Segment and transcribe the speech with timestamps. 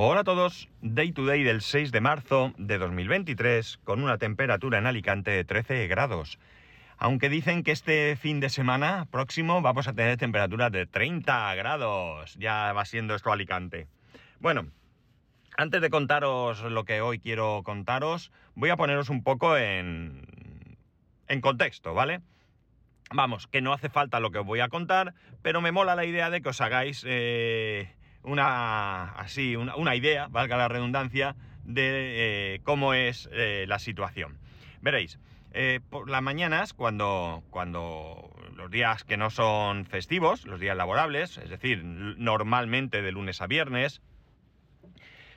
[0.00, 4.78] Hola a todos, Day to Day del 6 de marzo de 2023 con una temperatura
[4.78, 6.38] en Alicante de 13 grados.
[6.98, 12.36] Aunque dicen que este fin de semana próximo vamos a tener temperaturas de 30 grados.
[12.38, 13.88] Ya va siendo esto Alicante.
[14.38, 14.68] Bueno,
[15.56, 20.22] antes de contaros lo que hoy quiero contaros, voy a poneros un poco en,
[21.26, 22.20] en contexto, ¿vale?
[23.10, 26.04] Vamos, que no hace falta lo que os voy a contar, pero me mola la
[26.04, 27.90] idea de que os hagáis eh,
[28.22, 34.38] una, así, una, idea, valga la redundancia, de eh, cómo es eh, la situación.
[34.80, 35.18] Veréis,
[35.90, 41.50] por las mañanas, cuando, cuando los días que no son festivos, los días laborables, es
[41.50, 44.00] decir, normalmente de lunes a viernes,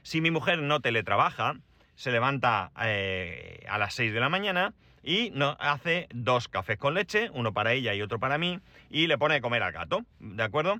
[0.04, 1.56] si mi mujer no teletrabaja,
[1.96, 4.74] se levanta a las 6 de la mañana,
[5.04, 9.08] y no, hace dos cafés con leche, uno para ella y otro para mí, y
[9.08, 10.80] le pone de comer al gato, ¿de acuerdo?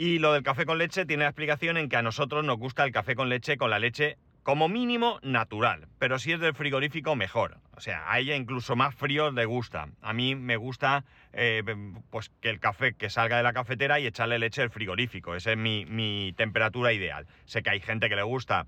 [0.00, 2.84] Y lo del café con leche tiene la explicación en que a nosotros nos gusta
[2.84, 7.16] el café con leche con la leche como mínimo natural, pero si es del frigorífico
[7.16, 7.58] mejor.
[7.76, 9.88] O sea, a ella incluso más frío le gusta.
[10.00, 11.62] A mí me gusta eh,
[12.08, 15.34] pues que el café que salga de la cafetera y echarle leche del frigorífico.
[15.34, 17.26] Esa es mi, mi temperatura ideal.
[17.44, 18.66] Sé que hay gente que le gusta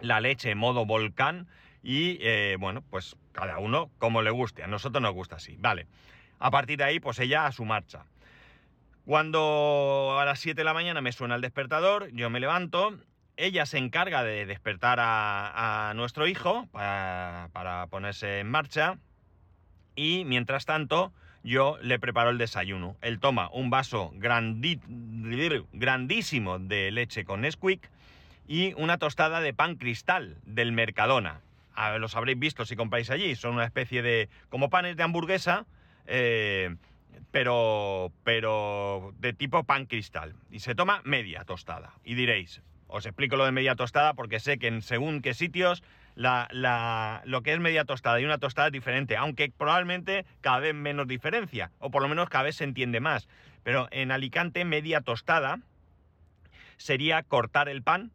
[0.00, 1.46] la leche en modo volcán
[1.84, 4.64] y eh, bueno, pues cada uno como le guste.
[4.64, 5.56] A nosotros nos gusta así.
[5.60, 5.86] Vale.
[6.40, 8.06] A partir de ahí, pues ella a su marcha.
[9.06, 12.96] Cuando a las 7 de la mañana me suena el despertador, yo me levanto.
[13.36, 18.98] Ella se encarga de despertar a, nuestro hijo para, para, ponerse en marcha.
[19.96, 22.96] Y mientras tanto, yo le preparo el desayuno.
[23.00, 24.88] Él toma un vaso grandísimo
[26.58, 27.90] de leche con Nesquik
[28.46, 31.40] y una tostada de pan cristal del Mercadona
[31.98, 35.66] los habréis visto si compráis allí, son una especie de, como panes de hamburguesa,
[36.06, 36.76] eh,
[37.32, 40.34] pero, pero de tipo pan cristal.
[40.50, 41.94] Y se toma media tostada.
[42.04, 45.82] Y diréis, os explico lo de media tostada porque sé que en según qué sitios
[46.14, 50.74] la, lo que es media tostada y una tostada es diferente, aunque probablemente cada vez
[50.74, 53.28] menos diferencia, o por lo menos cada vez se entiende más.
[53.62, 55.58] Pero en Alicante media tostada
[56.76, 58.12] sería cortar el pan,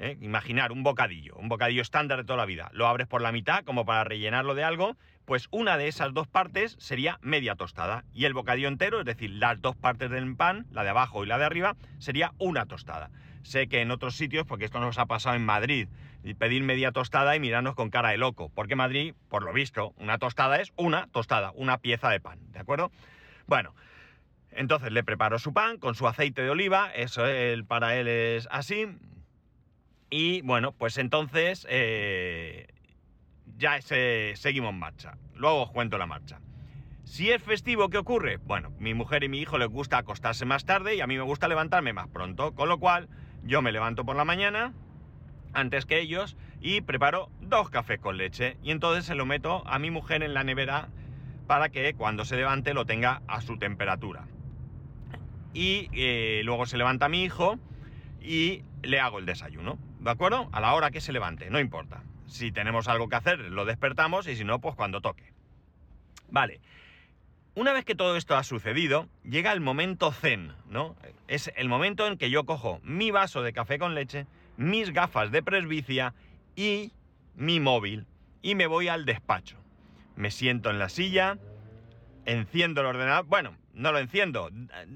[0.00, 0.16] ¿eh?
[0.20, 2.70] Imaginar un bocadillo, un bocadillo estándar de toda la vida.
[2.72, 4.96] Lo abres por la mitad como para rellenarlo de algo,
[5.26, 8.04] pues una de esas dos partes sería media tostada.
[8.12, 11.26] Y el bocadillo entero, es decir, las dos partes del pan, la de abajo y
[11.26, 13.10] la de arriba, sería una tostada.
[13.42, 15.88] Sé que en otros sitios, porque esto nos ha pasado en Madrid,
[16.38, 18.50] pedir media tostada y mirarnos con cara de loco.
[18.54, 22.58] Porque Madrid, por lo visto, una tostada es una tostada, una pieza de pan, ¿de
[22.58, 22.90] acuerdo?
[23.46, 23.74] Bueno,
[24.50, 27.22] entonces le preparo su pan con su aceite de oliva, eso
[27.66, 28.86] para él es así,
[30.10, 32.66] y bueno, pues entonces eh,
[33.56, 35.16] ya seguimos en marcha.
[35.34, 36.40] Luego os cuento la marcha.
[37.04, 38.36] Si es festivo, ¿qué ocurre?
[38.36, 41.24] Bueno, mi mujer y mi hijo les gusta acostarse más tarde y a mí me
[41.24, 42.54] gusta levantarme más pronto.
[42.54, 43.08] Con lo cual,
[43.42, 44.74] yo me levanto por la mañana,
[45.52, 48.58] antes que ellos, y preparo dos cafés con leche.
[48.62, 50.88] Y entonces se lo meto a mi mujer en la nevera
[51.46, 54.28] para que cuando se levante lo tenga a su temperatura.
[55.52, 57.58] Y eh, luego se levanta mi hijo
[58.20, 59.78] y le hago el desayuno.
[60.00, 60.48] ¿De acuerdo?
[60.52, 62.02] A la hora que se levante, no importa.
[62.26, 65.32] Si tenemos algo que hacer, lo despertamos y si no, pues cuando toque.
[66.30, 66.60] Vale.
[67.54, 70.96] Una vez que todo esto ha sucedido, llega el momento zen, ¿no?
[71.28, 75.30] Es el momento en que yo cojo mi vaso de café con leche, mis gafas
[75.32, 76.14] de presbicia
[76.56, 76.92] y
[77.34, 78.06] mi móvil
[78.40, 79.58] y me voy al despacho.
[80.16, 81.38] Me siento en la silla,
[82.24, 84.50] enciendo el ordenador, bueno, no lo enciendo,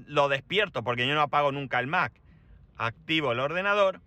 [0.07, 2.13] lo despierto porque yo no apago nunca el Mac,
[2.77, 4.01] activo el ordenador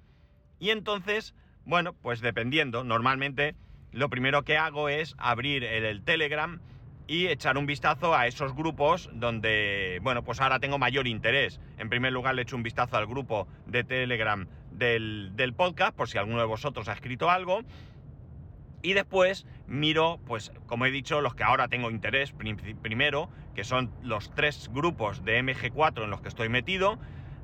[0.59, 3.55] y entonces, bueno, pues dependiendo, normalmente
[3.93, 6.61] lo primero que hago es abrir el, Telegram
[7.07, 11.61] y echar un vistazo a esos grupos donde, bueno, pues ahora tengo mayor interés.
[11.79, 16.09] En primer lugar le echo un vistazo al grupo de Telegram del, del podcast, por
[16.09, 17.63] si alguno de vosotros ha escrito algo.
[18.83, 23.91] Y después miro, pues como he dicho, los que ahora tengo interés primero, que son
[24.03, 26.99] los tres grupos de MG4 en los que estoy metido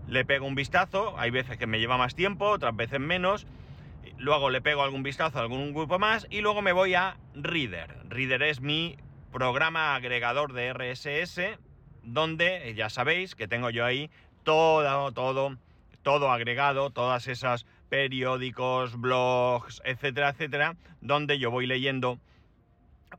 [0.09, 3.47] le pego un vistazo, hay veces que me lleva más tiempo, otras veces menos,
[4.19, 7.97] luego le pego algún vistazo a algún grupo más y luego me voy a Reader.
[8.09, 8.97] Reader es mi
[9.33, 11.59] programa agregador de RSS,
[12.03, 14.11] donde ya sabéis que tengo yo ahí
[14.45, 15.57] todo, todo,
[16.03, 22.19] todo agregado, todas esas periódicos, blogs, etcétera, etcétera, donde yo voy leyendo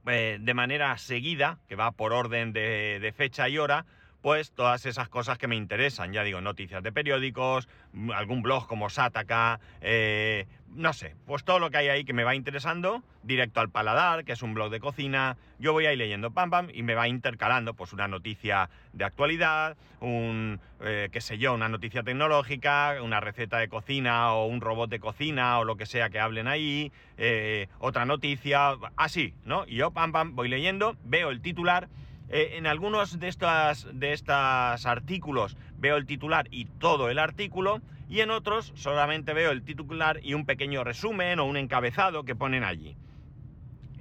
[0.06, 3.86] eh, de manera seguida, que va por orden de fecha y hora,
[4.26, 6.12] pues todas esas cosas que me interesan.
[6.12, 7.70] Ya digo, noticias de periódicos,
[8.12, 12.24] algún blog como Sataka, eh, no sé, pues todo lo que hay ahí que me
[12.24, 16.32] va interesando, directo al paladar, que es un blog de cocina, yo voy ahí leyendo
[16.32, 21.38] pam pam y me va intercalando pues una noticia de actualidad, un, eh, qué sé
[21.38, 25.78] yo, una noticia tecnológica, una receta de cocina o un robot de cocina o lo
[25.78, 29.66] que sea que hablen ahí, eh, otra noticia, así, ¿no?
[29.68, 31.90] Y yo pam pam voy leyendo, veo el titular,
[32.30, 37.82] eh, en algunos de estos de estas artículos veo el titular y todo el artículo,
[38.08, 42.36] y en otros solamente veo el titular y un pequeño resumen o un encabezado que
[42.36, 42.96] ponen allí.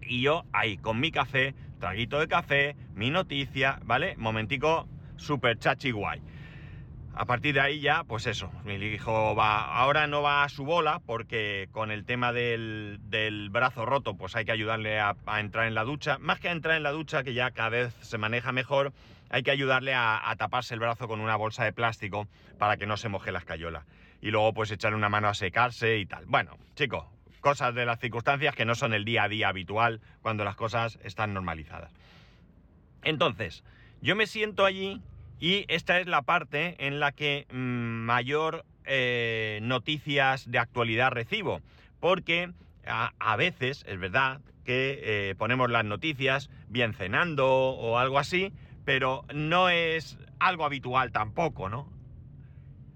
[0.03, 4.17] Y yo ahí con mi café, traguito de café, mi noticia, ¿vale?
[4.17, 4.87] Momentico
[5.17, 6.21] super chachi guay.
[7.17, 10.65] A partir de ahí ya, pues eso, mi hijo va, ahora no va a su
[10.65, 12.99] bola porque con el tema del,
[13.53, 16.19] brazo roto, pues hay que ayudarle a, entrar en la ducha.
[16.19, 18.93] Más que a entrar en la ducha, que ya cada vez se maneja mejor,
[19.31, 22.27] hay que ayudarle a, a taparse el brazo con una bolsa de plástico
[22.59, 23.85] para que no se moje la escayola.
[24.21, 26.27] Y luego pues echarle una mano a secarse y tal.
[26.27, 27.05] Bueno, chicos,
[27.41, 30.99] cosas de las circunstancias que no son el día a día habitual cuando las cosas
[31.05, 31.93] están normalizadas.
[33.05, 33.63] Entonces,
[34.01, 35.01] yo me siento allí
[35.45, 37.57] y esta es la parte en la que mm,
[38.07, 41.61] mayor eh, noticias de actualidad recibo.
[42.01, 42.51] Porque
[42.87, 48.55] a, veces, es verdad, que eh, ponemos las noticias bien cenando o algo así,
[48.87, 51.93] pero no es algo habitual tampoco, ¿no?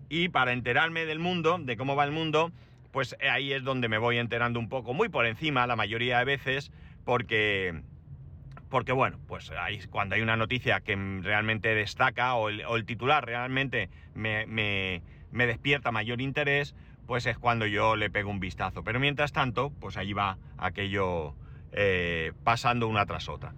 [0.09, 2.51] Y para enterarme del mundo, de cómo va el mundo,
[2.93, 6.25] pues ahí es donde me voy enterando un poco, muy por encima la mayoría de
[6.25, 6.73] veces,
[7.05, 7.83] porque
[8.69, 9.51] porque bueno, pues
[9.91, 16.75] cuando hay una noticia que realmente destaca o el, titular realmente me, despierta mayor interés,
[17.07, 18.85] pues es cuando yo le pego un vistazo.
[18.85, 21.35] Pero mientras tanto, pues ahí va aquello
[21.73, 23.55] eh, pasando una tras otra.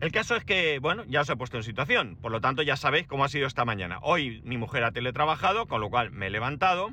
[0.00, 2.76] El caso es que, bueno, ya os he puesto en situación, por lo tanto ya
[2.76, 3.98] sabéis cómo ha sido esta mañana.
[4.02, 6.90] Hoy mi mujer ha teletrabajado, con lo cual me he levantado,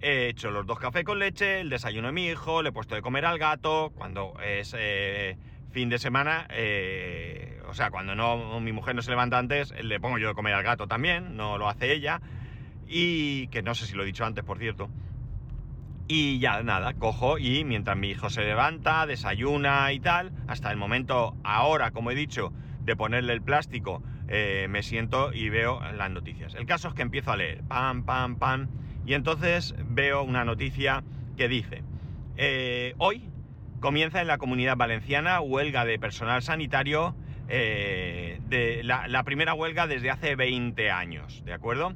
[0.00, 2.94] he hecho los dos cafés con leche, el desayuno de mi hijo, le he puesto
[2.94, 4.74] de comer al gato, cuando es...
[4.78, 5.36] Eh,
[5.72, 9.98] fin de semana, eh, o sea, cuando no mi mujer no se levanta antes, le
[9.98, 12.20] pongo yo de comer al gato también, no lo hace ella.
[12.86, 14.90] Y que no sé si lo he dicho antes, por cierto.
[16.08, 20.76] Y ya nada, cojo y mientras mi hijo se levanta, desayuna y tal, hasta el
[20.76, 22.52] momento ahora, como he dicho,
[22.84, 26.54] de ponerle el plástico, eh, me siento y veo las noticias.
[26.54, 28.68] El caso es que empiezo a leer, pam, pam, pam,
[29.06, 31.02] y entonces veo una noticia
[31.36, 31.82] que dice,
[32.36, 33.31] eh, hoy
[33.82, 37.14] comienza en la comunidad valenciana huelga de personal sanitario,
[37.48, 41.92] eh, de la, primera huelga desde hace 20 años, ¿de acuerdo?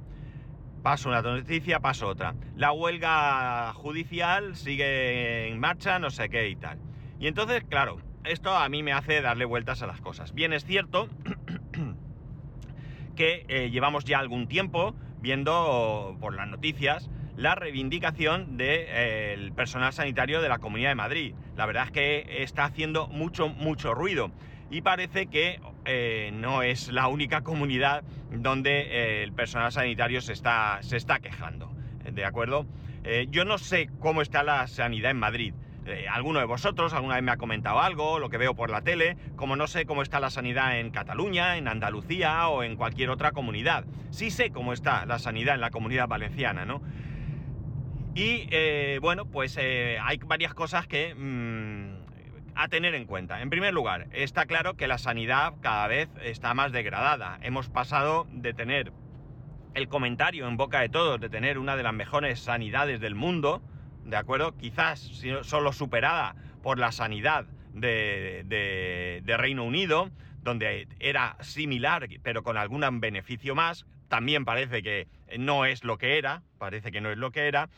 [0.82, 2.34] Paso una noticia, paso otra.
[2.56, 6.78] La huelga judicial sigue en marcha, no sé qué y tal.
[7.20, 10.34] Y entonces, claro, esto a mí me hace darle vueltas a las cosas.
[10.34, 11.08] Bien es cierto
[13.16, 19.92] que eh, llevamos ya algún tiempo viendo por las noticias la reivindicación del eh, personal
[19.92, 21.34] sanitario de la Comunidad de Madrid.
[21.56, 24.30] La verdad es que está haciendo mucho, mucho ruido
[24.70, 30.32] y parece que eh, no es la única comunidad donde eh, el personal sanitario se
[30.32, 31.70] está, se está quejando.
[32.10, 32.66] ¿De acuerdo?
[33.28, 35.54] yo no sé cómo está la sanidad en Madrid.
[36.10, 39.16] alguno de vosotros alguna vez me ha comentado algo, lo que veo por la tele,
[39.36, 43.30] como no sé cómo está la sanidad en Cataluña, en Andalucía o en cualquier otra
[43.30, 43.84] comunidad.
[44.10, 46.80] Sí sé cómo está la sanidad en la comunidad valenciana, ¿no?
[48.16, 53.43] Y eh, bueno, pues eh, hay varias cosas que mm, a tener en cuenta.
[53.43, 57.38] En primer lugar, está claro que la sanidad cada vez está más degradada.
[57.43, 58.91] Hemos pasado de tener
[59.74, 63.60] el comentario en boca de todos de tener una de las mejores sanidades del mundo,
[64.06, 64.56] ¿de acuerdo?
[64.56, 65.12] Quizás
[65.43, 68.44] solo superada por la sanidad de,
[69.22, 70.10] de Reino Unido,
[70.41, 73.84] donde era similar, pero con algún beneficio más.
[74.08, 77.69] También parece que no es lo que era, parece que no es lo que era.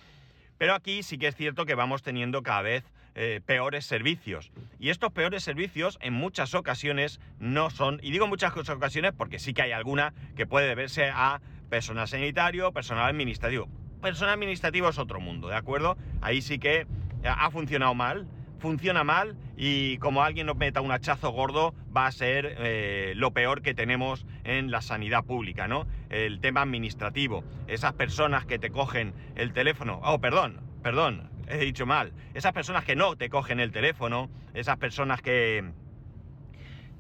[0.59, 2.85] Pero aquí sí que es cierto que vamos teniendo cada vez
[3.15, 4.53] eh, peores servicios.
[4.79, 9.55] Y estos peores servicios en muchas ocasiones no son, y digo muchas ocasiones porque sí
[9.55, 13.69] que hay alguna que puede deberse a personal sanitario, personal administrativo.
[14.03, 15.97] Personal administrativo es otro mundo, ¿de acuerdo?
[16.21, 16.87] Ahí sí que
[17.25, 22.13] ha funcionado mal, funciona mal y como alguien nos meta un hachazo gordo va a
[22.13, 25.87] ser eh, lo peor que tenemos en la sanidad pública, ¿no?
[26.11, 31.87] El tema administrativo, esas personas que te cogen el teléfono, oh, perdón, perdón, he dicho
[31.87, 35.73] mal, esas personas que no te cogen el teléfono, esas personas que...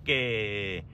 [0.04, 0.84] que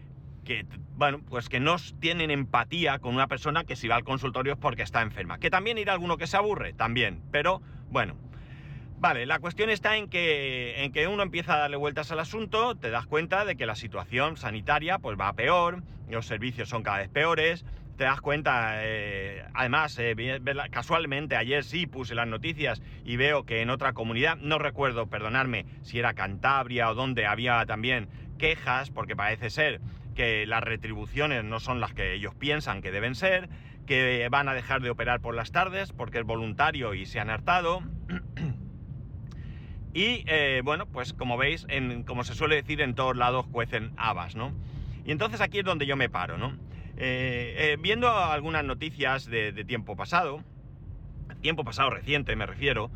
[0.45, 0.67] que,
[0.97, 4.59] bueno, pues que no tienen empatía con una persona que si va al consultorio es
[4.59, 5.39] porque está enferma.
[5.39, 7.23] Que también irá alguno que se aburre, también.
[7.33, 8.15] Pero, bueno,
[9.05, 12.75] Vale, la cuestión está en que, en que uno empieza a darle vueltas al asunto,
[12.75, 16.97] te das cuenta de que la situación sanitaria pues va peor, los servicios son cada
[16.97, 17.67] vez peores,
[17.99, 23.61] te das cuenta, eh, además, eh, casualmente ayer sí puse las noticias y veo que
[23.61, 28.09] en otra comunidad, no recuerdo, perdonarme, si era Cantabria o donde había también
[28.39, 29.83] quejas, porque parece ser
[30.15, 33.51] que las retribuciones no son las que ellos piensan que deben ser,
[33.87, 37.29] que van a dejar de operar por las tardes porque es voluntario y se han
[37.29, 37.83] hartado.
[39.95, 43.93] Y eh, bueno, pues como veis, en, como se suele decir, en todos lados cuecen
[43.97, 44.53] habas, ¿no?
[45.07, 46.57] Y entonces aquí es donde yo me paro, ¿no?
[46.97, 50.43] Eh, eh, viendo algunas noticias de, tiempo pasado,
[51.41, 52.91] tiempo pasado reciente me refiero,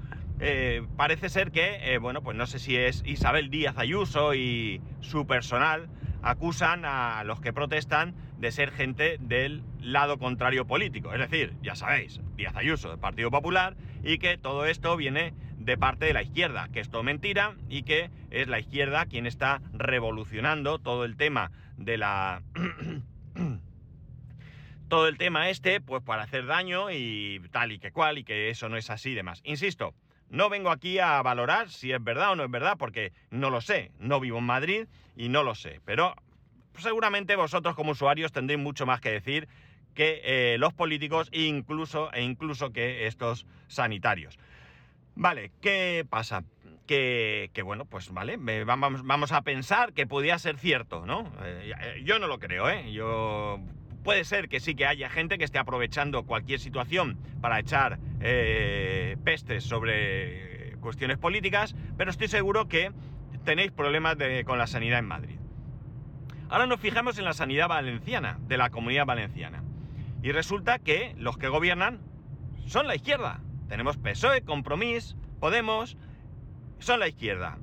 [0.97, 5.88] parece ser que, bueno, pues no sé si es Isabel Díaz Ayuso y su personal,
[6.23, 11.12] acusan a los que protestan de ser gente del lado contrario político.
[11.12, 15.35] Es decir, ya sabéis, Díaz Ayuso del Partido Popular y que todo esto viene
[15.68, 19.26] de parte de la izquierda, que es todo mentira y que es la izquierda quien
[19.26, 22.42] está revolucionando todo el tema de la...
[24.88, 28.48] todo el tema este, pues para hacer daño y tal y que cual y que
[28.48, 29.42] eso no es así y demás.
[29.44, 29.92] Insisto,
[30.30, 33.60] no vengo aquí a valorar si es verdad o no es verdad, porque no lo
[33.60, 33.92] sé.
[33.98, 35.82] No vivo en Madrid y no lo sé.
[35.84, 36.14] Pero
[36.78, 39.48] seguramente vosotros como usuarios tendréis mucho más que decir
[39.94, 44.38] que eh, los políticos e incluso, e incluso que estos sanitarios.
[45.18, 46.44] Vale, ¿qué pasa?
[46.87, 51.32] Que, bueno, pues vale, vamos, a pensar que podía ser cierto, ¿no?
[51.42, 52.92] Eh, eh, yo no lo creo, ¿eh?
[52.92, 53.58] Yo
[54.04, 59.16] Puede ser que sí que haya gente que esté aprovechando cualquier situación para echar eh,
[59.25, 62.92] pestes sobre cuestiones políticas, pero estoy seguro que
[63.44, 65.37] tenéis problemas con la sanidad en Madrid.
[66.48, 69.64] Ahora nos fijamos en la sanidad valenciana, de la comunidad valenciana.
[70.22, 71.98] Y resulta que los que gobiernan
[72.66, 73.40] son la izquierda.
[73.68, 75.96] Tenemos PSOE, Compromís, Podemos,
[76.78, 77.58] son la izquierda.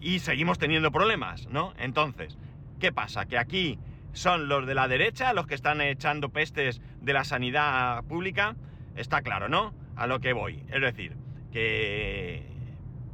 [0.00, 1.74] Y seguimos teniendo problemas, ¿no?
[1.78, 2.38] Entonces,
[2.78, 3.26] ¿qué pasa?
[3.26, 3.78] Que aquí
[4.12, 8.56] son los de la derecha los que están echando pestes de la sanidad pública,
[8.96, 9.74] está claro, ¿no?
[9.96, 10.64] A lo que voy.
[10.70, 11.16] Es decir,
[11.52, 12.46] que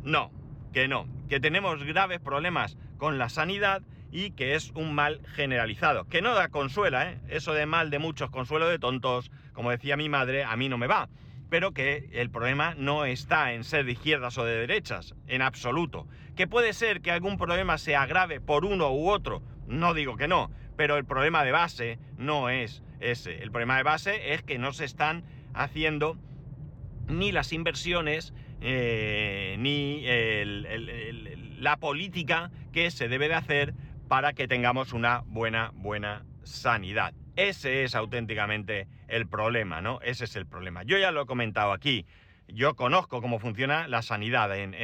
[0.03, 0.31] no,
[0.73, 6.07] que no, que tenemos graves problemas con la sanidad y que es un mal generalizado,
[6.07, 7.21] que no da consuela, ¿eh?
[7.29, 10.79] Eso de mal de muchos, consuelo de tontos, como decía mi madre, a mí no
[10.79, 11.09] me va.
[11.51, 16.07] Pero que el problema no está en ser de izquierdas o de derechas, en absoluto.
[16.37, 20.29] Que puede ser que algún problema se agrave por uno u otro, no digo que
[20.29, 23.43] no, pero el problema de base no es ese.
[23.43, 25.25] El problema de base es que no se están
[25.55, 26.19] haciendo
[27.07, 30.05] ni las inversiones eh, ni
[31.61, 33.75] la política que se debe de hacer
[34.09, 37.15] para que tengamos una buena, buena sanidad.
[37.37, 40.01] Ese es auténticamente el problema, ¿no?
[40.03, 40.83] Ese es el problema.
[40.85, 42.07] Yo ya lo he comentado aquí.
[42.47, 44.75] Yo conozco cómo funciona la sanidad en,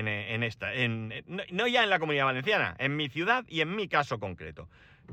[0.42, 4.68] esta, no ya en la comunidad valenciana, en mi ciudad y en mi caso concreto.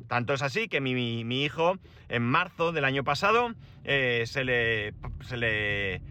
[0.07, 1.77] Tanto es así que mi, hijo
[2.07, 3.53] en marzo del año pasado
[3.83, 6.01] eh, se, le, se, le,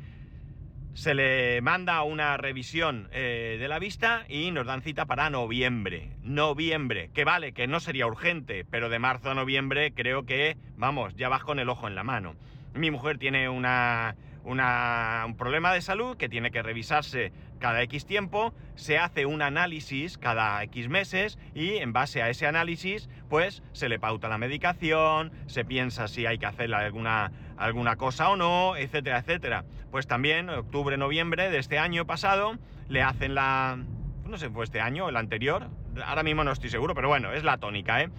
[0.96, 6.08] se, le, manda una revisión eh, de la vista y nos dan cita para noviembre.
[6.22, 11.14] Noviembre, que vale, que no sería urgente, pero de marzo a noviembre creo que, vamos,
[11.14, 12.34] ya vas con el ojo en la mano.
[12.74, 18.54] Mi mujer tiene una, un problema de salud que tiene que revisarse cada X tiempo,
[18.74, 23.88] se hace un análisis cada X meses y en base a ese análisis pues se
[23.88, 28.76] le pauta la medicación, se piensa si hay que hacerle alguna, alguna cosa o no,
[28.76, 29.64] etcétera, etcétera.
[29.90, 33.78] Pues también octubre, noviembre de este año pasado le hacen la...
[34.26, 35.68] no sé, fue este año el anterior,
[36.04, 38.10] ahora mismo no estoy seguro, pero bueno, es la tónica, ¿eh?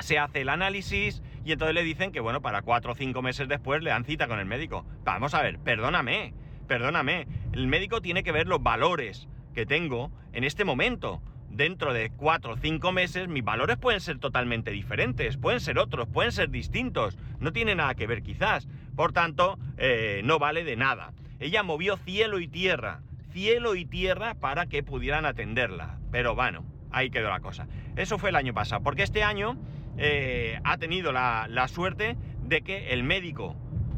[0.00, 3.48] se hace el análisis y entonces le dicen que, bueno, para cuatro o cinco meses
[3.48, 4.84] después le dan cita con el médico.
[5.04, 6.34] Vamos a ver, perdóname,
[6.66, 7.26] perdóname.
[7.52, 11.22] El médico tiene que ver los valores que tengo en este momento.
[11.48, 16.08] Dentro de cuatro o cinco meses mis valores pueden ser totalmente diferentes, pueden ser otros,
[16.08, 17.16] pueden ser distintos.
[17.38, 18.68] No tiene nada que ver quizás.
[18.96, 21.12] Por tanto, eh, no vale de nada.
[21.38, 25.98] Ella movió cielo y tierra, cielo y tierra para que pudieran atenderla.
[26.10, 27.68] Pero bueno, ahí quedó la cosa.
[27.94, 29.58] Eso fue el año pasado, porque este año
[29.98, 33.54] eh, ha tenido la, suerte de que el médico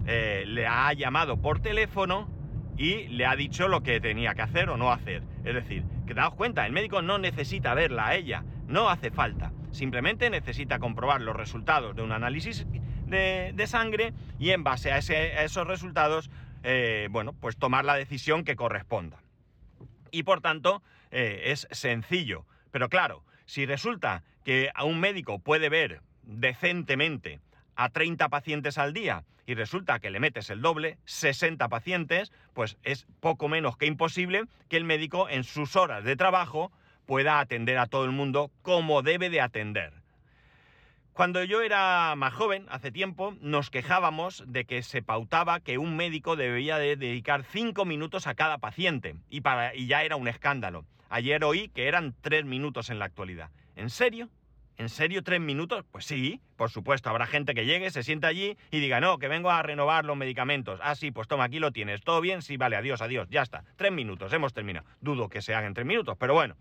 [0.06, 2.28] eh, le ha llamado por teléfono
[2.76, 5.22] y le ha dicho lo que tenía que hacer o no hacer.
[5.44, 9.52] Es decir, que daos cuenta, el médico no necesita verla a ella, no hace falta.
[9.70, 12.66] Simplemente necesita comprobar los resultados de un análisis
[13.08, 16.30] de, sangre y en base a, esos resultados,
[16.62, 19.18] eh, bueno, pues tomar la decisión que corresponda.
[20.10, 22.44] Y por tanto, es sencillo.
[22.70, 27.40] Pero claro, si resulta que a un médico puede ver decentemente
[27.76, 32.76] a 30 pacientes al día y resulta que le metes el doble, 60 pacientes, pues
[32.82, 36.70] es poco menos que imposible que el médico en sus horas de trabajo
[37.06, 39.94] pueda atender a todo el mundo como debe de atender.
[41.18, 45.96] Cuando yo era más joven, hace tiempo, nos quejábamos de que se pautaba que un
[45.96, 49.42] médico debía de dedicar 5 minutos a cada paciente y,
[49.88, 50.84] ya era un escándalo.
[51.08, 53.50] Ayer oí que eran 3 minutos en la actualidad.
[53.74, 54.28] ¿En serio?
[54.76, 55.84] ¿En serio tres minutos?
[55.90, 57.10] Pues sí, por supuesto.
[57.10, 60.16] Habrá gente que llegue, se sienta allí y diga, no, que vengo a renovar los
[60.16, 60.78] medicamentos.
[60.84, 62.00] Ah, sí, pues toma, aquí lo tienes.
[62.00, 62.42] ¿Todo bien?
[62.42, 63.26] Sí, vale, adiós, adiós.
[63.28, 63.64] Ya está.
[63.74, 64.86] Tres minutos, hemos terminado.
[65.00, 66.54] Dudo que se hagan tres minutos, pero bueno.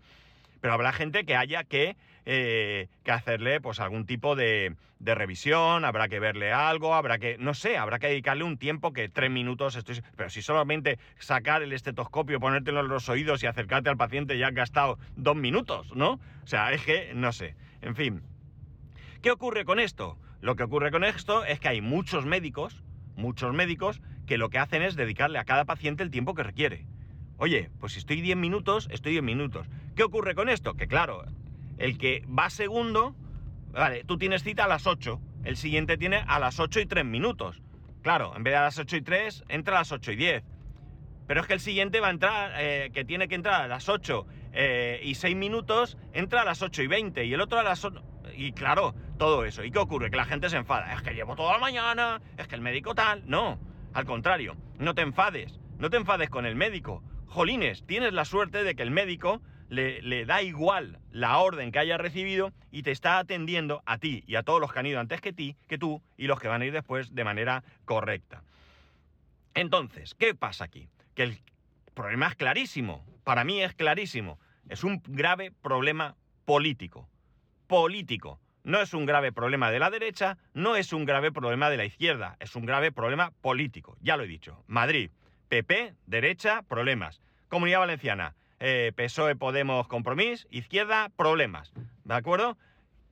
[0.60, 1.96] Pero habrá gente que haya que,
[2.30, 7.54] eh, que hacerle pues algún tipo de, revisión, habrá que verle algo, habrá que, no
[7.54, 10.02] sé, habrá que dedicarle un tiempo que tres minutos estoy...
[10.14, 14.48] Pero si solamente sacar el estetoscopio, ponértelo en los oídos y acercarte al paciente ya
[14.48, 16.20] has gastado dos minutos, ¿no?
[16.42, 17.56] O sea, es que, no sé.
[17.80, 18.22] En fin.
[19.22, 20.18] ¿Qué ocurre con esto?
[20.42, 22.84] Lo que ocurre con esto es que hay muchos médicos,
[23.16, 26.84] muchos médicos, que lo que hacen es dedicarle a cada paciente el tiempo que requiere.
[27.38, 29.66] Oye, pues si estoy 10 minutos, estoy 10 minutos.
[29.96, 30.74] ¿Qué ocurre con esto?
[30.74, 31.24] Que claro,
[31.78, 33.14] el que va segundo,
[33.70, 37.04] vale, tú tienes cita a las 8, el siguiente tiene a las 8 y 3
[37.04, 37.62] minutos.
[38.02, 40.44] Claro, en vez de a las 8 y 3, entra a las 8 y 10.
[41.26, 43.88] Pero es que el siguiente va a entrar, eh, que tiene que entrar a las
[43.88, 47.62] 8 eh, y 6 minutos, entra a las 8 y 20 y el otro a
[47.62, 48.02] las 8...
[48.34, 49.64] Y claro, todo eso.
[49.64, 50.10] ¿Y qué ocurre?
[50.10, 50.94] Que la gente se enfada.
[50.94, 53.28] Es que llevo toda la mañana, es que el médico tal.
[53.28, 53.58] No,
[53.92, 55.60] al contrario, no te enfades.
[55.78, 57.02] No te enfades con el médico.
[57.26, 61.98] Jolines, tienes la suerte de que el médico le, da igual la orden que haya
[61.98, 65.20] recibido y te está atendiendo a ti y a todos los que han ido antes
[65.20, 68.42] que ti, que tú y los que van a ir después de manera correcta.
[69.54, 70.88] Entonces, ¿qué pasa aquí?
[71.14, 71.38] Que el
[71.94, 77.08] problema es clarísimo, para mí es clarísimo, es un grave problema político.
[77.66, 78.40] Político.
[78.64, 81.84] No es un grave problema de la derecha, no es un grave problema de la
[81.84, 83.96] izquierda, es un grave problema político.
[84.00, 84.62] Ya lo he dicho.
[84.66, 85.10] Madrid,
[85.48, 87.22] PP, derecha, problemas.
[87.48, 91.72] Comunidad Valenciana, eh, PSOE, Podemos, Compromís, izquierda, problemas.
[92.04, 92.56] ¿De acuerdo?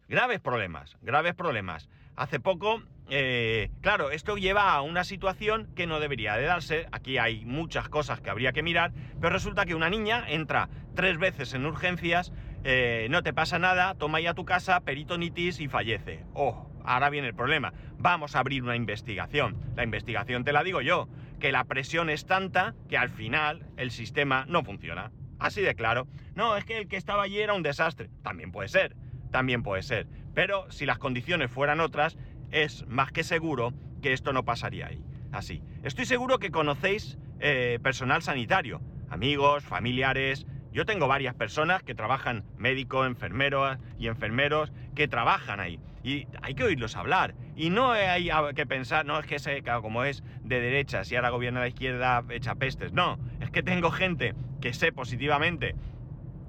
[0.09, 1.89] Graves problemas, graves problemas.
[2.17, 6.87] Hace poco eh, claro, esto lleva a una situación que no debería de darse.
[6.91, 11.19] Aquí hay muchas cosas que habría que mirar, pero resulta que una niña entra tres
[11.19, 12.33] veces en urgencias,
[12.65, 16.25] eh, no te pasa nada, toma ya tu casa, peritonitis y fallece.
[16.35, 17.73] Oh, ahora viene el problema.
[17.99, 19.57] Vamos a abrir una investigación.
[19.77, 23.93] La investigación te la digo yo, que la presión es tanta que al final el
[23.93, 25.13] sistema no funciona.
[25.39, 26.07] Así de claro.
[26.35, 28.11] No, es que el que estaba allí era un desastre.
[28.23, 28.97] También puede ser,
[29.31, 30.07] también puede ser.
[30.35, 32.17] Pero si las condiciones fueran otras,
[32.51, 33.73] es más que seguro
[34.03, 35.03] que esto no pasaría ahí.
[35.33, 35.63] Así.
[35.83, 40.47] Estoy seguro que conocéis eh, personal sanitario, amigos, familiares.
[40.73, 45.81] Yo tengo varias personas que trabajan, médicos, enfermeros y enfermeros, que trabajan ahí.
[46.03, 47.35] Y hay que oírlos hablar.
[47.57, 51.31] Y no hay que pensar, no es que se, como es de derecha, si ahora
[51.31, 52.93] gobierna la izquierda, echa pestes.
[52.93, 53.19] No,
[53.57, 55.75] que tengo gente que sé positivamente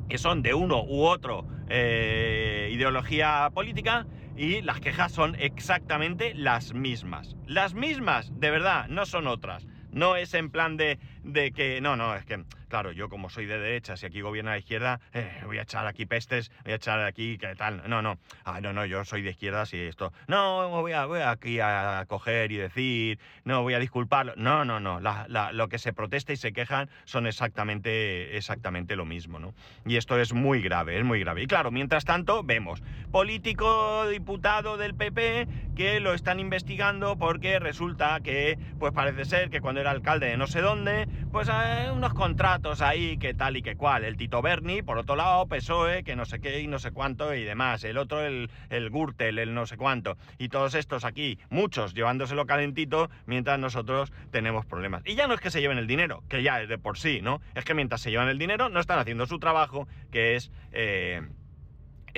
[0.09, 6.73] que son de uno u otro eh, ideología política y las quejas son exactamente las
[6.73, 7.37] mismas.
[7.45, 9.65] Las mismas, de verdad, no son otras.
[9.93, 13.45] No es en plan de, de que, no, no, es que Claro, yo como soy
[13.45, 16.75] de derecha, si aquí gobierna la izquierda, eh, voy a echar aquí pestes, voy a
[16.75, 17.83] echar aquí, ¿qué tal?
[17.87, 21.21] No, no, ah, no, no, yo soy de izquierda, si esto, no, voy, a, voy
[21.21, 24.33] aquí a coger y decir, no, voy a disculparlo.
[24.35, 29.39] No, no, no, lo que se protesta y se quejan son exactamente, exactamente lo mismo,
[29.39, 29.53] ¿no?
[29.85, 31.43] Y esto es muy grave, es muy grave.
[31.43, 38.19] Y claro, mientras tanto, vemos político, diputado del PP, que lo están investigando porque resulta
[38.19, 42.13] que, pues parece ser que cuando era alcalde de no sé dónde, pues eh, unos
[42.13, 44.03] contratos ahí, que tal y que cual.
[44.03, 47.33] El Tito Berni, por otro lado, PSOE, que no sé qué y no sé cuánto
[47.33, 47.83] y demás.
[47.83, 50.17] El otro, el, el Gürtel, el no sé cuánto.
[50.37, 55.03] Y todos estos aquí, muchos llevándoselo calentito, mientras nosotros tenemos problemas.
[55.05, 57.21] Y ya no es que se lleven el dinero, que ya es de por sí,
[57.21, 57.41] ¿no?
[57.55, 60.51] Es que mientras se llevan el dinero, no están haciendo su trabajo, que es...
[60.71, 61.21] Eh,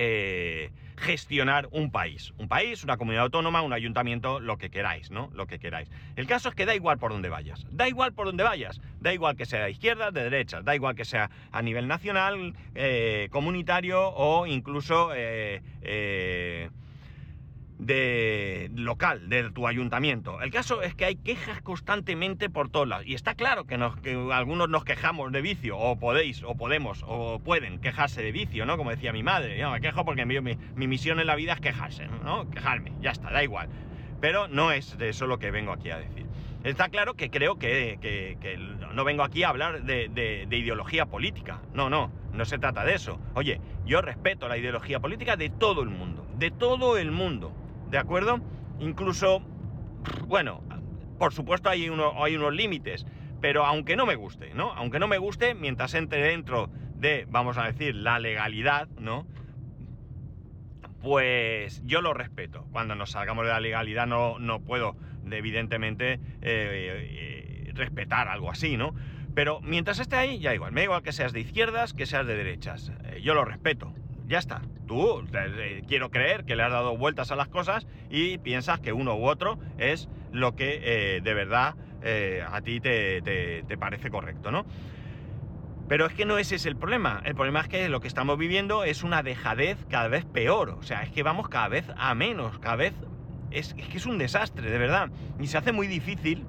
[0.02, 2.34] eh, gestionar un país.
[2.38, 5.30] Un país, una comunidad autónoma, un ayuntamiento, lo que queráis, ¿no?
[5.34, 5.90] Lo que queráis.
[6.16, 7.66] El caso es que da igual por donde vayas.
[7.72, 8.82] Da igual por donde vayas.
[9.00, 10.62] Da igual que sea de izquierda, de derecha.
[10.62, 16.70] Da igual que sea a nivel nacional, eh, comunitario o incluso eh, eh,
[17.80, 20.42] de local, de tu ayuntamiento.
[20.42, 23.08] El caso es que hay quejas constantemente por todas lados.
[23.08, 27.40] Y está claro que, que algunos nos quejamos de vicio, o podéis, o podemos, o
[27.40, 28.78] pueden quejarse de vicio, ¿no?
[28.78, 31.62] Como decía mi madre, yo me quejo porque mi, mi, misión en la vida es
[31.62, 32.50] quejarse, ¿no?
[32.50, 33.70] Quejarme, ya está, da igual.
[34.20, 36.26] Pero no es de eso lo que vengo aquí a decir.
[36.66, 38.58] Está claro que creo que, que,
[38.94, 41.62] no vengo aquí a hablar de, de ideología política.
[41.74, 43.18] No, no, no se trata de eso.
[43.34, 47.54] Oye, yo respeto la ideología política de todo el mundo, de todo el mundo.
[47.90, 48.40] ¿De acuerdo?
[48.80, 49.42] incluso,
[50.28, 50.64] bueno,
[51.18, 53.06] por supuesto hay, uno, hay unos límites,
[53.42, 54.72] pero aunque no me guste, ¿no?
[54.74, 59.28] Aunque no me guste, mientras entre dentro de, vamos a decir, la legalidad, ¿no?
[61.02, 62.66] Pues yo lo respeto.
[62.72, 64.96] Cuando nos salgamos de la legalidad no, no puedo,
[65.32, 68.94] evidentemente, eh, eh, respetar algo así, ¿no?
[69.34, 70.74] Pero mientras esté ahí, ya igual.
[70.74, 72.92] Me da igual que seas de izquierdas, que seas de derechas.
[73.06, 73.94] Eh, yo lo respeto.
[74.30, 74.62] Ya está.
[74.88, 75.26] Tú
[75.88, 79.26] quiero creer que le has dado vueltas a las cosas y piensas que uno u
[79.26, 81.74] otro es lo que de verdad
[82.48, 84.68] a ti te, parece correcto, ¿no?
[85.88, 87.24] Pero es que no ese es el problema.
[87.26, 90.70] El problema es que lo que estamos viviendo es una dejadez cada vez peor.
[90.80, 92.94] O sea, es que vamos cada vez a menos, cada vez...
[93.50, 95.10] Es, que es un desastre, de verdad.
[95.40, 96.46] Y se hace muy difícil,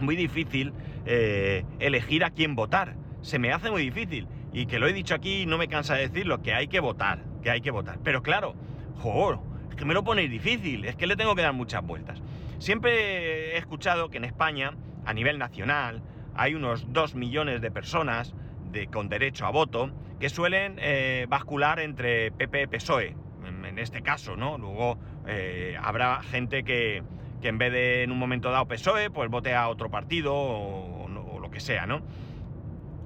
[0.00, 0.72] muy difícil
[1.04, 2.94] eh, elegir a quién votar.
[3.22, 4.28] Se me hace muy difícil.
[4.52, 7.20] Y que lo he dicho aquí no me cansa de decirlo, que hay que votar,
[7.42, 7.98] que hay que votar.
[8.04, 8.54] Pero claro,
[8.98, 9.38] joder,
[9.70, 12.20] es que me lo ponéis difícil, es que le tengo que dar muchas vueltas.
[12.58, 16.02] Siempre he escuchado que en España, a nivel nacional,
[16.34, 18.34] hay unos 2 millones de personas
[18.90, 24.36] con derecho a voto que suelen eh, bascular entre PP y PSOE, en, este caso,
[24.36, 24.58] ¿no?
[24.58, 27.02] Luego eh, habrá gente que,
[27.42, 31.08] en vez de en un momento dado PSOE, pues vote a otro partido o,
[31.40, 32.02] lo que sea, ¿no?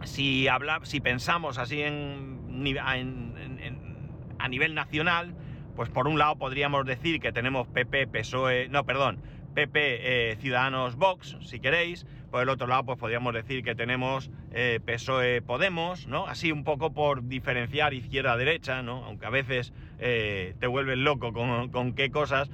[0.07, 1.89] Si, habla, si pensamos así a
[4.49, 5.35] nivel nacional,
[5.75, 9.21] pues por un lado podríamos decir que tenemos PP, PSOE, no, perdón,
[9.55, 14.31] PP, eh, Ciudadanos, Vox, si queréis, por el otro lado, pues podríamos decir que tenemos
[14.53, 16.27] eh, PSOE Podemos, ¿no?
[16.27, 19.05] Así un poco por diferenciar izquierda-derecha, ¿no?
[19.05, 22.51] Aunque a veces eh, te vuelves loco con, qué cosas.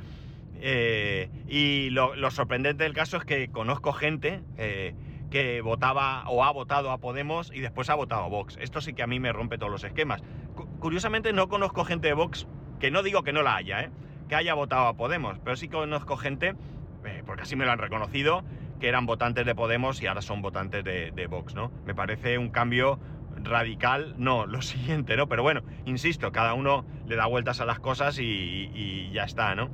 [1.49, 4.43] Y lo, sorprendente del caso es que conozco gente
[5.33, 8.59] que votaba o ha votado a Podemos y después ha votado a Vox.
[8.61, 10.23] Esto sí que a mí me rompe todos los esquemas.
[10.79, 12.47] curiosamente no conozco gente de Vox,
[12.79, 13.91] que no digo que no la haya,
[14.29, 16.55] que haya votado a Podemos, pero sí conozco gente,
[17.25, 18.45] porque así me lo han reconocido,
[18.79, 21.73] que eran votantes de Podemos y ahora son votantes de, Vox, ¿no?
[21.87, 23.01] Me parece un cambio
[23.43, 25.31] radical, no, lo siguiente, ¿no?
[25.31, 29.71] Pero bueno, insisto, cada uno le da vueltas a las cosas y, ya está, ¿no?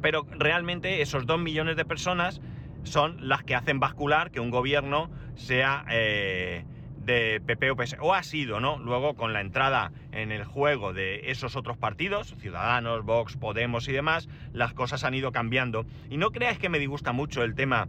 [0.00, 2.40] Pero realmente esos dos millones de personas
[2.84, 6.64] son las que hacen bascular que un gobierno sea eh,
[7.04, 8.78] de PP o PS, o ha sido, ¿no?
[8.78, 13.92] Luego con la entrada en el juego de esos otros partidos, Ciudadanos, Vox, Podemos y
[13.92, 15.84] demás, las cosas han ido cambiando.
[16.10, 17.88] Y no creáis que me disgusta mucho el tema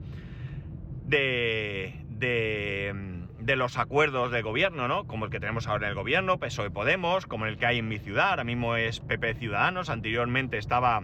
[1.06, 5.06] de, de, los acuerdos de gobierno, ¿no?
[5.06, 7.88] Como el que tenemos ahora en el gobierno, PSOE Podemos, como el que hay en
[7.88, 11.04] mi ciudad, ahora mismo es PP Ciudadanos, anteriormente estaba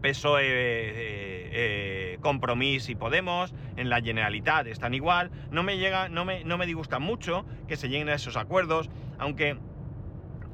[0.00, 5.30] PSOE, eh, eh, Compromís y Podemos, en la Generalitat están igual.
[5.50, 8.90] No me llega, no me, no me disgusta mucho que se lleguen a esos acuerdos,
[9.18, 9.56] aunque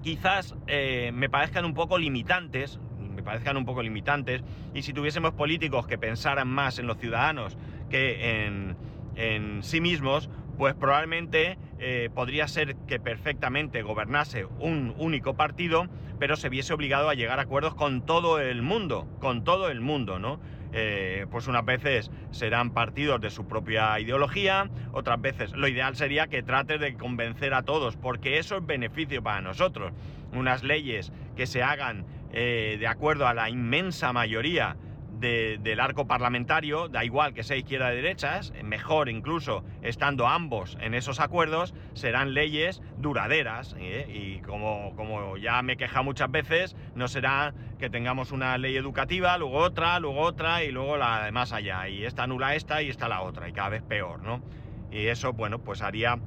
[0.03, 2.79] quizás eh, me parezcan un poco limitantes,
[3.15, 4.43] me parezcan un poco limitantes,
[4.75, 7.57] y si tuviésemos políticos que pensaran más en los ciudadanos
[7.91, 8.77] que en,
[9.17, 15.87] en sí mismos, pues probablemente eh, podría ser que perfectamente gobernase un único partido,
[16.19, 19.81] pero se viese obligado a llegar a acuerdos con todo el mundo, con todo el
[19.81, 20.41] mundo, ¿no?
[20.73, 26.27] Eh, pues unas veces serán partidos de su propia ideología, otras veces lo ideal sería
[26.27, 29.93] que trate de convencer a todos, porque eso es beneficio para nosotros.
[30.33, 34.77] Unas leyes que se hagan eh, de acuerdo a la inmensa mayoría
[35.19, 40.95] del arco parlamentario, da igual que sea izquierda o derechas, mejor incluso estando ambos en
[40.95, 43.75] esos acuerdos, serán leyes duraderas.
[43.79, 44.07] ¿eh?
[44.09, 49.37] Y como, como ya me queja muchas veces, no será que tengamos una ley educativa,
[49.39, 51.89] luego otra, luego otra y luego la de más allá.
[51.89, 54.43] Y esta anula esta y esta la otra, y cada vez peor, ¿no?
[54.91, 56.19] Y eso, bueno, pues haría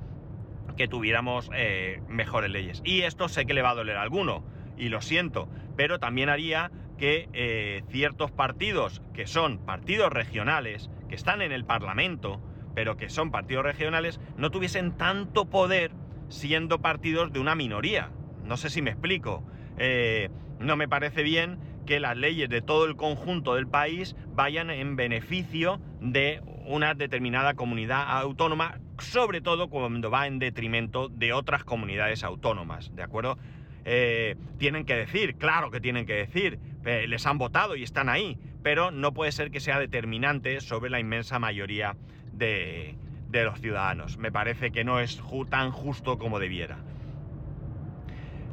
[0.78, 2.82] que tuviéramos eh, mejores leyes.
[2.84, 4.44] Y esto sé que le va a doler a alguno,
[4.78, 11.16] y lo siento, pero también haría que eh, ciertos partidos que son partidos regionales, que
[11.16, 12.42] están en el Parlamento,
[12.76, 15.94] pero que son partidos regionales, no tuviesen tanto poder
[16.28, 18.12] siendo partidos de una minoría.
[18.44, 19.44] No sé si me explico.
[19.78, 24.70] Eh, no me parece bien que las leyes de todo el conjunto del país vayan
[24.70, 31.64] en beneficio de una determinada comunidad autónoma, sobre todo cuando va en detrimento de otras
[31.64, 33.38] comunidades autónomas, ¿de acuerdo?
[33.86, 38.38] Eh, tienen que decir, claro que tienen que decir, les han votado y están ahí,
[38.64, 41.96] pero no puede ser que sea determinante sobre la inmensa mayoría
[42.34, 42.96] de,
[43.32, 44.18] los ciudadanos.
[44.18, 46.78] Me parece que no es tan justo como debiera.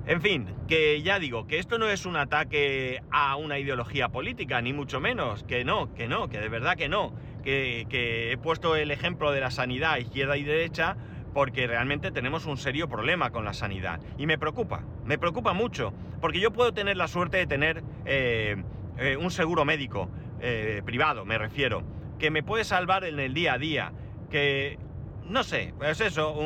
[0.07, 4.61] En fin, que ya digo, que esto no es un ataque a una ideología política,
[4.61, 7.13] ni mucho menos, que no, que no, que de verdad que no,
[7.43, 10.97] que he puesto el ejemplo de la sanidad izquierda y derecha
[11.37, 14.01] porque realmente tenemos un serio problema con la sanidad.
[14.17, 18.57] Y me preocupa, me preocupa mucho, porque yo puedo tener la suerte de tener eh,
[18.97, 20.09] eh, un seguro médico
[20.41, 21.83] eh, privado, me refiero,
[22.19, 23.93] que me puede salvar en el día a día,
[24.31, 24.79] que
[25.29, 26.41] no sé, pues eso,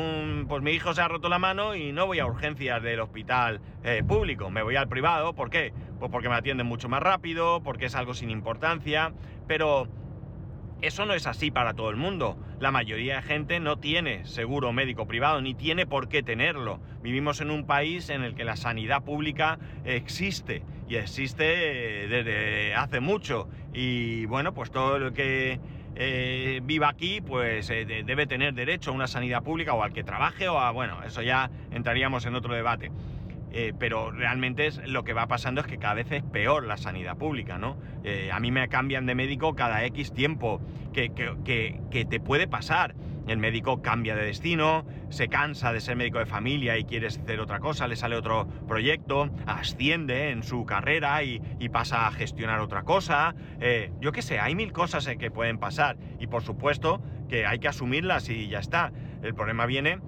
[0.49, 3.61] pues mi hijo se ha roto la mano y no voy a urgencias del hospital
[4.09, 5.71] público, me voy al privado, ¿por qué?
[5.99, 9.13] Pues porque me atienden mucho más rápido, porque es algo sin importancia,
[9.47, 9.87] pero
[10.81, 12.37] eso no es así para todo el mundo.
[12.59, 16.79] La mayoría de gente no tiene seguro médico privado, ni tiene por qué tenerlo.
[17.03, 22.73] Vivimos en un país en el que la sanidad pública existe, y existe eh, desde
[22.75, 25.59] hace mucho, y bueno, pues todo lo que
[25.95, 30.03] eh, viva aquí, pues eh, debe tener derecho a una sanidad pública o al que
[30.03, 32.91] trabaje o a, bueno, eso ya entraríamos en otro debate.
[33.51, 36.77] Eh, pero realmente es, lo que va pasando es que cada vez es peor la
[36.77, 37.77] sanidad pública, ¿no?
[38.31, 40.61] a mí me cambian de médico cada X tiempo,
[40.91, 42.95] que, que te puede pasar
[43.27, 47.39] el médico cambia de destino, se cansa de ser médico de familia y quiere hacer
[47.39, 52.83] otra cosa, le sale otro proyecto, asciende en su carrera y, pasa a gestionar otra
[52.83, 53.33] cosa.
[53.61, 57.59] Eh, yo qué sé, hay mil cosas que pueden pasar y por supuesto que hay
[57.59, 58.91] que asumirlas y ya está.
[59.23, 59.99] El problema viene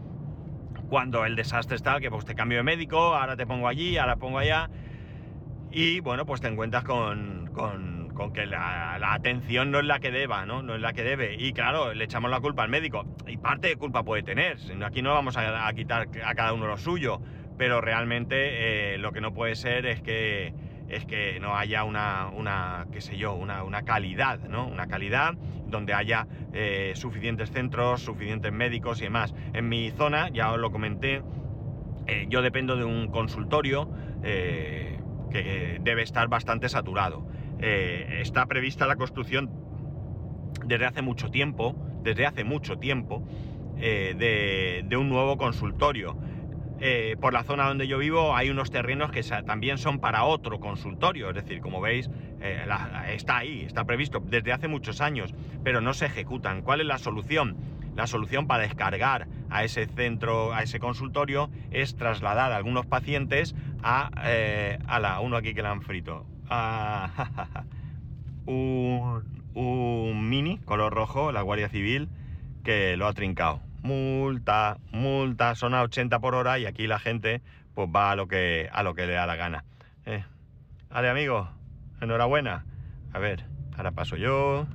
[0.93, 4.17] cuando el desastre está, que pues te cambio de médico, ahora te pongo allí, ahora
[4.17, 4.69] pongo allá.
[5.71, 7.51] Y bueno, pues te encuentras con
[8.13, 10.61] con que la, atención no es la que deba, ¿no?
[10.61, 11.35] No es la que debe.
[11.35, 13.05] Y claro, le echamos la culpa al médico.
[13.27, 14.57] Y parte de culpa puede tener.
[14.85, 17.19] Aquí no vamos a, quitar a cada uno lo suyo.
[17.57, 20.53] Pero realmente eh, lo que no puede ser es que,
[20.95, 24.67] es que no haya una, una qué sé yo, una, una calidad, ¿no?
[24.67, 25.33] Una calidad
[25.67, 29.33] donde haya eh, suficientes centros, suficientes médicos y demás.
[29.53, 31.21] En mi zona, ya os lo comenté,
[32.07, 33.89] eh, yo dependo de un consultorio
[34.23, 37.27] que debe estar bastante saturado.
[37.65, 39.49] Eh, está prevista la construcción
[40.65, 43.25] desde hace mucho tiempo, desde hace mucho tiempo,
[43.77, 46.17] eh, de, un nuevo consultorio.
[46.85, 50.59] Eh, por la zona donde yo vivo hay unos terrenos que también son para otro
[50.59, 52.09] consultorio, es decir, como veis,
[53.07, 56.61] está ahí, está previsto desde hace muchos años, pero no se ejecutan.
[56.61, 57.55] ¿Cuál es la solución?
[57.95, 63.55] La solución para descargar a ese centro, a ese consultorio, es trasladar a algunos pacientes
[63.81, 64.09] a,
[64.85, 66.25] a la, uno aquí que la han frito,
[68.45, 72.09] un, mini color rojo, la Guardia Civil,
[72.63, 73.61] que lo ha trincado.
[73.83, 77.41] Multa, multa, son a 80 por hora y aquí la gente
[77.73, 79.65] pues va a lo que, a lo que le da la gana.
[80.05, 80.23] Eh,
[80.89, 81.49] vale, amigo,
[82.01, 82.65] enhorabuena.
[83.13, 84.67] A ver, ahora paso yo.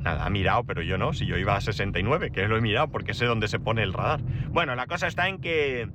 [0.00, 2.88] Nada, ha mirado, pero yo no, si yo iba a 69, que lo he mirado
[2.88, 4.20] porque sé dónde se pone el radar.
[4.48, 5.88] Bueno, la cosa está en que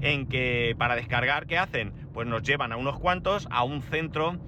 [0.00, 1.92] en que para descargar, ¿qué hacen?
[2.14, 4.38] Pues nos llevan a unos cuantos a un centro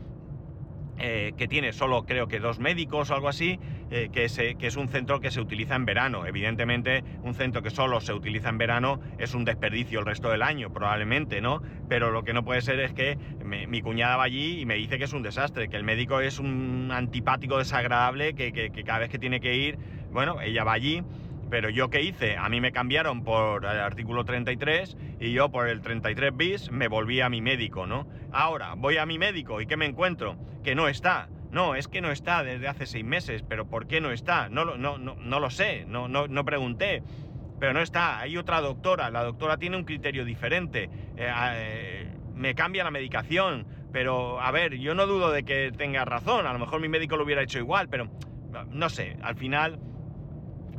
[0.98, 3.59] eh, que tiene solo creo que dos médicos o algo así,
[3.92, 4.26] eh, que,
[4.59, 6.26] que, es un centro que se utiliza en verano.
[6.26, 10.42] Evidentemente, un centro que solo se utiliza en verano es un desperdicio el resto del
[10.42, 11.62] año, probablemente, ¿no?
[11.88, 14.96] Pero lo que no puede ser es que mi cuñada va allí y me dice
[14.96, 19.11] que es un desastre, que el médico es un antipático desagradable, que, que cada vez
[19.11, 19.78] que tiene que ir,
[20.11, 21.02] bueno, ella va allí
[21.52, 22.38] pero yo qué hice?
[22.38, 26.88] A mí me cambiaron por el artículo 33 y yo por el 33 bis me
[26.88, 28.07] volví a mi médico, ¿no?
[28.33, 30.38] Ahora voy a mi médico y ¿qué me encuentro?
[30.64, 31.28] Que no está.
[31.52, 34.48] No, es que no está desde hace seis meses, pero ¿por qué no está?
[34.48, 37.02] No, no, no, no lo sé, no, no, no pregunté
[37.62, 38.18] pero no está.
[38.18, 40.90] Hay otra doctora, la doctora tiene un criterio diferente.
[41.16, 46.04] Eh, eh, me cambia la medicación, pero a ver, yo no dudo de que tenga
[46.04, 48.08] razón, a lo mejor mi médico lo hubiera hecho igual, pero
[48.68, 49.78] no sé, al final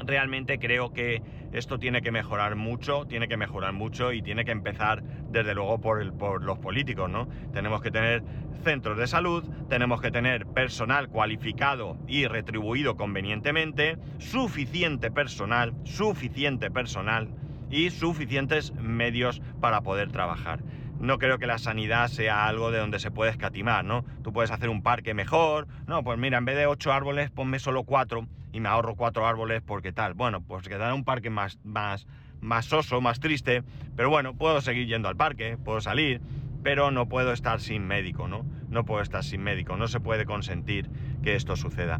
[0.06, 1.22] realmente creo que
[1.54, 5.80] esto tiene que mejorar mucho, tiene que mejorar mucho y tiene que empezar desde luego
[5.80, 7.30] por, por los políticos, ¿no?
[7.54, 8.24] Tenemos que tener
[8.64, 17.30] centros de salud, tenemos que tener personal cualificado y retribuido convenientemente, suficiente personal, suficiente personal
[17.70, 20.60] y suficientes medios para poder trabajar
[21.00, 24.06] no creo que la sanidad sea algo de donde se puede escatimar, ¿no?
[24.24, 27.60] Tú puedes hacer un parque mejor, no, pues mira, en vez de ocho árboles, ponme
[27.60, 30.14] solo cuatro y me ahorro cuatro árboles porque tal.
[30.14, 32.08] Bueno, pues quedará un parque más, más,
[32.40, 33.64] más soso, más triste,
[33.98, 36.22] pero bueno, puedo seguir yendo al parque, puedo salir,
[36.64, 38.46] pero no puedo estar sin médico, ¿no?
[38.70, 40.90] No puedo estar sin médico, no se puede consentir
[41.24, 42.00] que esto suceda.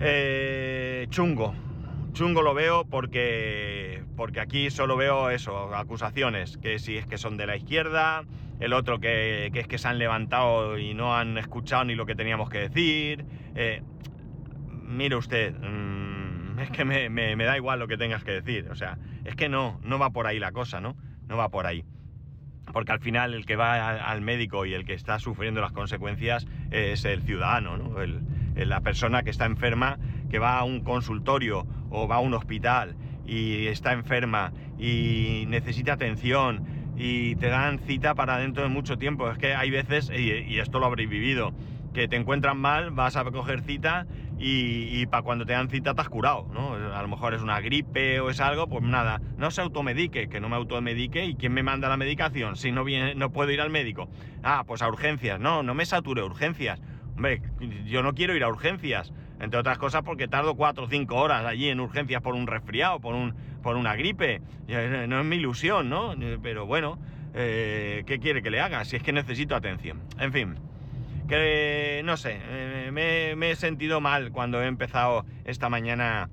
[0.00, 1.54] Eh, chungo,
[2.12, 7.36] chungo lo veo porque, porque aquí solo veo eso, acusaciones, que si es que son
[7.36, 8.24] de la izquierda,
[8.60, 12.14] el otro que, es que se han levantado y no han escuchado ni lo que
[12.14, 13.24] teníamos que decir.
[13.54, 13.82] Eh,
[14.86, 18.98] mire usted, mm, es que me, da igual lo que tengas que decir, o sea,
[19.24, 20.96] es que no, no va por ahí la cosa, ¿no?
[21.26, 21.84] No va por ahí.
[22.72, 26.46] Porque al final el que va al médico y el que está sufriendo las consecuencias
[26.70, 27.94] es el ciudadano, ¿no?
[28.56, 29.98] la persona que está enferma,
[30.30, 35.94] que va a un consultorio o va a un hospital y está enferma y necesita
[35.94, 36.64] atención
[36.96, 39.30] y te dan cita para dentro de mucho tiempo.
[39.30, 41.52] Es que hay veces, y, esto lo habréis vivido,
[41.92, 44.06] que te encuentran mal, vas a coger cita
[44.38, 46.74] y, para cuando te dan cita te has curado, ¿no?
[46.74, 50.40] A lo mejor es una gripe o es algo, pues nada, no se automedique, que
[50.40, 53.60] no me automedique y ¿quién me manda la medicación si no, viene, no puedo ir
[53.60, 54.08] al médico?
[54.42, 56.80] Ah, pues a urgencias, no, no me sature urgencias.
[57.16, 57.42] Hombre,
[57.86, 61.44] yo no quiero ir a urgencias, entre otras cosas porque tardo cuatro o cinco horas
[61.46, 64.42] allí en urgencias por un resfriado, por, un, por una gripe.
[64.66, 66.14] No es mi ilusión, ¿no?
[66.42, 66.98] Pero bueno,
[67.34, 68.84] eh, ¿qué quiere que le haga?
[68.84, 70.02] Si es que necesito atención.
[70.18, 70.56] En fin,
[71.28, 72.40] que no sé,
[72.92, 76.28] me, he sentido mal cuando he empezado esta mañana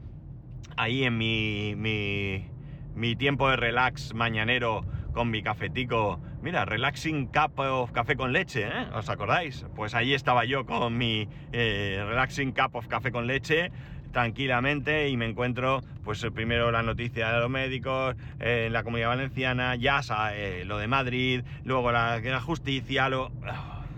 [0.77, 6.21] ahí en mi, mi, tiempo de relax mañanero con mi cafetico.
[6.41, 8.87] Mira, Relaxing Cup of Café con Leche, ¿eh?
[8.95, 9.65] ¿Os acordáis?
[9.75, 13.71] Pues ahí estaba yo con mi eh, Relaxing Cup of Café con Leche
[14.11, 19.75] tranquilamente y me encuentro pues primero la noticia de los médicos en la comunidad valenciana,
[19.75, 20.01] ya
[20.33, 23.31] eh, lo de Madrid, luego la, la justicia, lo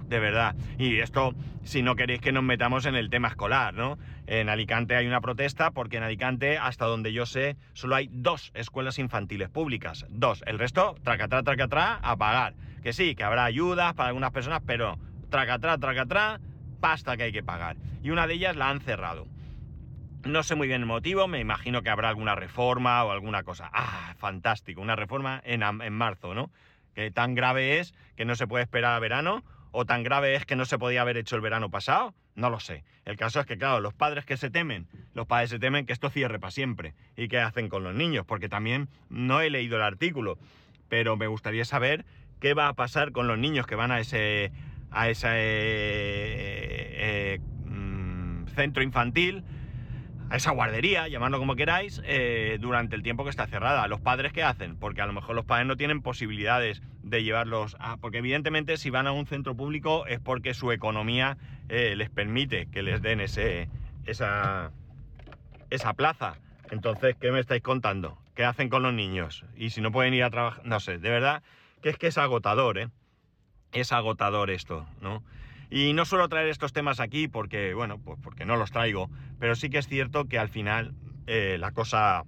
[0.07, 0.55] de verdad.
[0.77, 3.97] Y esto, si no queréis que nos metamos en el tema escolar, ¿no?
[4.27, 8.51] En Alicante hay una protesta porque en Alicante, hasta donde yo sé, solo hay dos
[8.53, 10.05] escuelas infantiles públicas.
[10.09, 10.43] Dos.
[10.47, 12.53] El resto, tracatrá, tracatrá, a pagar.
[12.81, 14.97] Que sí, que habrá ayudas para algunas personas, pero
[15.29, 16.39] tracatrá, tracatrá,
[16.79, 17.77] pasta que hay que pagar.
[18.01, 19.27] Y una de ellas la han cerrado.
[20.25, 23.69] No sé muy bien el motivo, me imagino que habrá alguna reforma o alguna cosa.
[23.73, 26.49] Ah, fantástico, una reforma en, en marzo, ¿no?
[26.93, 30.45] Que tan grave es que no se puede esperar a verano o tan grave es
[30.45, 32.83] que no se podía haber hecho el verano pasado, no lo sé.
[33.05, 35.93] El caso es que, claro, los padres que se temen, los padres se temen que
[35.93, 36.93] esto cierre para siempre.
[37.17, 38.23] ¿Y qué hacen con los niños?
[38.25, 40.38] Porque también no he leído el artículo,
[40.89, 42.05] pero me gustaría saber
[42.39, 44.51] qué va a pasar con los niños que van a ese,
[44.91, 45.39] a ese eh,
[47.36, 49.43] eh, mm, centro infantil
[50.29, 53.88] a esa guardería, llamadlo como queráis, eh, durante el tiempo que está cerrada.
[53.88, 54.77] ¿Los padres qué hacen?
[54.77, 57.97] Porque a lo mejor los padres no tienen posibilidades de llevarlos a...
[57.97, 61.38] Porque evidentemente si van a un centro público es porque su economía
[61.69, 63.69] eh, les permite que les den ese,
[64.05, 64.71] esa,
[65.69, 66.36] esa plaza.
[66.71, 68.17] Entonces, ¿qué me estáis contando?
[68.36, 69.45] ¿Qué hacen con los niños?
[69.55, 70.65] Y si no pueden ir a trabajar...
[70.65, 71.43] No sé, de verdad
[71.83, 72.88] que es que es agotador, ¿eh?
[73.73, 75.21] Es agotador esto, ¿no?
[75.73, 79.09] Y no suelo traer estos temas aquí porque, bueno, pues porque no los traigo,
[79.39, 80.93] pero sí que es cierto que al final
[81.25, 82.25] eh, la, cosa,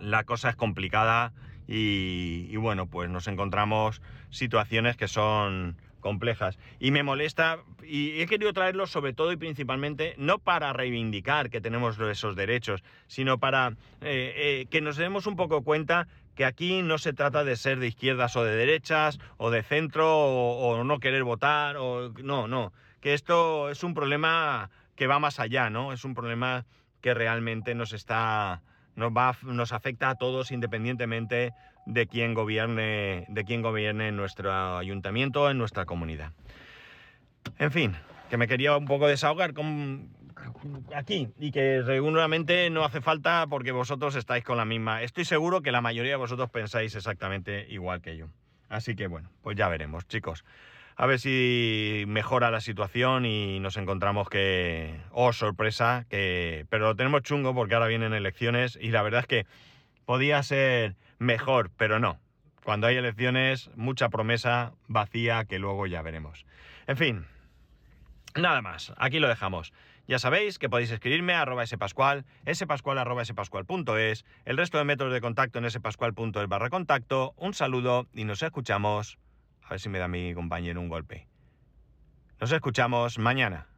[0.00, 1.32] la cosa es complicada
[1.68, 6.58] y, bueno, pues nos encontramos situaciones que son complejas.
[6.80, 11.60] Y me molesta, y he querido traerlo sobre todo y principalmente, no para reivindicar que
[11.60, 13.68] tenemos esos derechos, sino para
[14.00, 17.78] eh, eh, que nos demos un poco cuenta que aquí no se trata de ser
[17.78, 22.72] de izquierdas o de derechas, o de centro, o, no querer votar, o no, no,
[23.00, 25.92] que esto es un problema que va más allá, ¿no?
[25.92, 26.64] Es un problema
[27.00, 28.62] que realmente nos está,
[28.94, 31.52] nos va, nos afecta a todos independientemente
[31.86, 36.32] de quién gobierne, de quién gobierne en nuestro ayuntamiento, en nuestra comunidad.
[37.58, 37.96] En fin,
[38.30, 40.08] que me quería un poco desahogar con,
[40.94, 45.02] aquí y que seguramente no hace falta porque vosotros estáis con la misma.
[45.02, 48.26] Estoy seguro que la mayoría de vosotros pensáis exactamente igual que yo.
[48.68, 50.44] Así que bueno, pues ya veremos, chicos.
[50.96, 55.00] A ver si mejora la situación y nos encontramos que...
[55.10, 56.66] Oh, sorpresa, que...
[56.68, 59.46] Pero lo tenemos chungo porque ahora vienen elecciones y la verdad es que
[60.04, 62.18] podía ser mejor, pero no.
[62.64, 66.46] Cuando hay elecciones, mucha promesa vacía que luego ya veremos.
[66.86, 67.26] En fin,
[68.34, 69.72] nada más, aquí lo dejamos.
[70.12, 75.10] Ya sabéis que podéis escribirme a arroba spascual, spascual arroba spascual.es, el resto de métodos
[75.10, 77.32] de contacto en spascual.es barra contacto.
[77.38, 79.16] Un saludo y nos escuchamos.
[79.62, 81.28] A ver si me da mi compañero un golpe.
[82.38, 83.71] Nos escuchamos mañana.